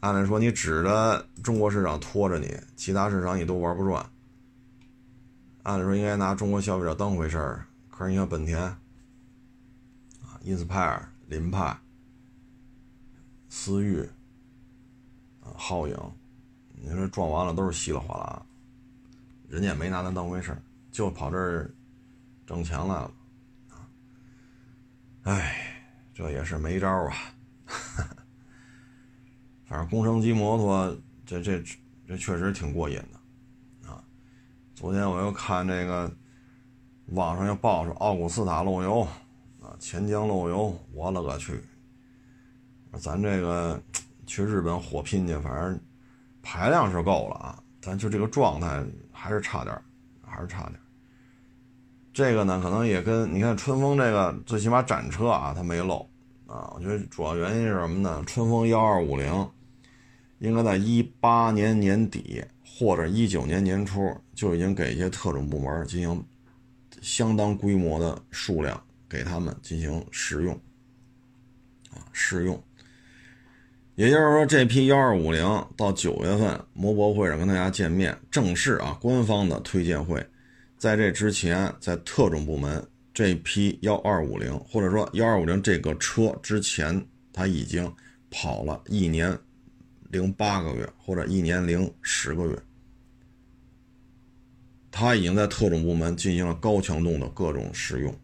[0.00, 4.04] 按理说你指着中国市场拖着你，其他市场你都玩不转。
[5.66, 8.78] 按理说应该拿中国消费者当回事儿，可是你看本田啊、
[10.42, 11.76] 英斯派尔、凌派、
[13.48, 14.08] 思域
[15.40, 15.96] 啊、皓影，
[16.70, 18.46] 你说撞完了都是稀里哗啦，
[19.48, 20.62] 人家也没拿咱当回事儿，
[20.92, 21.68] 就跑这儿
[22.46, 23.12] 挣钱来了
[23.70, 23.90] 啊！
[25.24, 25.82] 哎，
[26.14, 27.12] 这也是没招啊！
[29.66, 30.96] 反正工程机摩托，
[31.26, 31.60] 这这
[32.06, 33.15] 这确实挺过瘾的。
[34.86, 36.08] 昨天我又看这个
[37.06, 39.00] 网上又报说奥古斯塔漏油
[39.60, 41.60] 啊，钱江漏油，我勒个去！
[42.92, 43.82] 咱这个
[44.26, 45.80] 去日本火拼去，反正
[46.40, 48.80] 排量是够了啊，咱就这个状态
[49.10, 49.76] 还是差点
[50.24, 50.74] 还是差点
[52.14, 56.08] 这个呢，可能也跟你看春风这个，最起码展车啊，它没漏
[56.46, 56.70] 啊。
[56.76, 58.22] 我觉得主要原因是什么呢？
[58.24, 59.50] 春风幺二五零
[60.38, 62.44] 应该在一八年年底。
[62.78, 66.22] 或者一九年年初就已经给一些特种部门进行
[67.00, 70.52] 相当规模的数量给他们进行试用，
[71.90, 72.62] 啊，试用。
[73.94, 75.42] 也就是说，这批幺二五零
[75.74, 80.22] 到九月份摩博会上跟大家见面，正式啊官方的推荐会，
[80.76, 87.02] 在这之前，在特种部门这批幺二五零或者说幺二五零这个车之前，
[87.32, 87.90] 他已经
[88.30, 89.34] 跑了一年
[90.10, 92.58] 零八个月或者一年零十个月，
[94.90, 98.14] 他已经在特种部门进行了高强度的各种试用，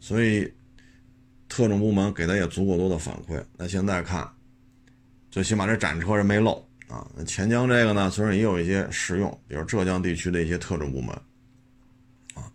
[0.00, 0.52] 所以。
[1.54, 3.38] 特种部门给他也足够多的反馈。
[3.58, 4.26] 那现在看，
[5.30, 7.06] 最起码这展车是没漏啊。
[7.26, 11.14] 钱江这个呢，虽然也有一些试用，比如浙江地区的一些特种部门
[12.32, 12.50] 啊，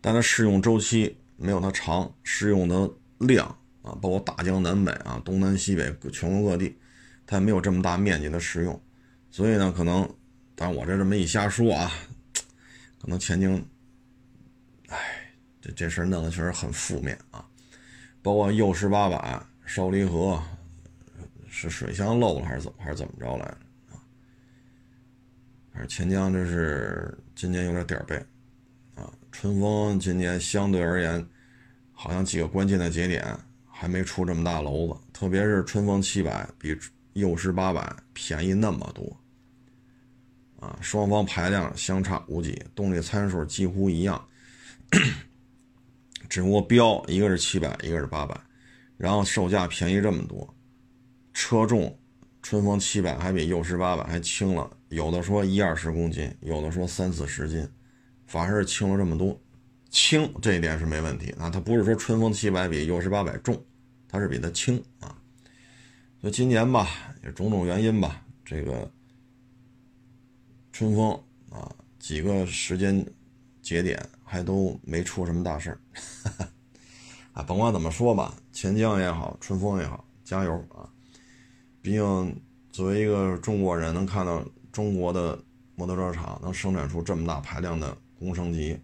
[0.00, 3.46] 但它试用周期没有它长，试用的量
[3.82, 6.74] 啊，包括大江南北啊，东南西北全国各地，
[7.26, 8.80] 它也没有这么大面积的试用。
[9.30, 10.08] 所以呢，可能，
[10.54, 11.92] 但我这这么一瞎说啊，
[13.00, 13.60] 可能钱江，
[14.88, 14.98] 哎，
[15.60, 17.44] 这这事弄得确实很负面啊。
[18.22, 20.40] 包括右十八百烧离合，
[21.48, 23.56] 是水箱漏了还是怎么还是怎么着来着
[23.90, 23.98] 啊？
[25.72, 28.16] 反正钱江这是今年有点点儿背
[28.94, 29.12] 啊。
[29.32, 31.26] 春风今年相对而言，
[31.92, 33.26] 好像几个关键的节点
[33.66, 36.78] 还没出这么大篓子，特别是春风七百比
[37.14, 39.16] 右十八百便宜那么多
[40.62, 44.24] 啊，双方排量相差无几，动力参数几乎一样。
[46.28, 48.40] 只不过标一个是七百，一个是八百，
[48.96, 50.54] 然后售价便宜这么多，
[51.34, 51.98] 车重，
[52.40, 57.68] 春风七百还比幼狮八百还轻了，有的说一二十公斤，有的说三四十斤，
[58.26, 59.38] 反而是轻了这么多，
[59.90, 63.62] 轻这一点是没问题啊，它不是说春风七百比幼狮八百重，
[64.08, 65.14] 它是比它轻啊，
[66.22, 66.88] 就今年吧，
[67.24, 68.90] 也种种原因吧，这个
[70.72, 71.12] 春风
[71.50, 73.06] 啊几个时间
[73.60, 74.04] 节点。
[74.24, 75.78] 还都没出什么大事儿，
[77.34, 80.88] 啊，甭管怎么说吧，钱江也好，春风也好，加油啊！
[81.82, 84.42] 毕竟作为一个中国人，能看到
[84.72, 85.38] 中国的
[85.74, 88.80] 摩托车厂能生产出这么大排量的工升机，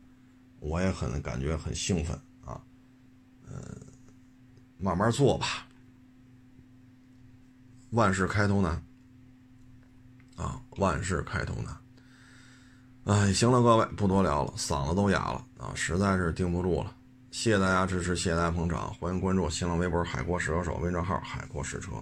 [0.60, 2.14] 我也很感觉很兴奋
[2.44, 2.62] 啊。
[3.46, 3.56] 嗯，
[4.76, 5.66] 慢慢做吧，
[7.92, 8.84] 万事开头难
[10.38, 11.76] 啊，万事开头难。
[13.04, 16.94] 哎，行了，各位不多聊了，嗓子都哑了啊，实在是顶不住了。
[17.30, 21.92] 谢谢大家支持，谢谢大家捧场，欢迎关注新浪微博“海阔试车手”微信号“海阔试车”。